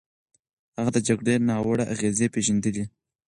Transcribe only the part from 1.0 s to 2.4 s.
جګړې ناوړه اغېزې